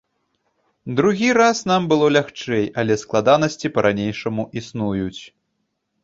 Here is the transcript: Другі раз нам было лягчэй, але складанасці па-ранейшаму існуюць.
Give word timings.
Другі 0.99 1.27
раз 1.37 1.57
нам 1.71 1.81
было 1.91 2.07
лягчэй, 2.15 2.65
але 2.83 2.97
складанасці 3.01 3.71
па-ранейшаму 3.75 4.43
існуюць. 4.63 5.21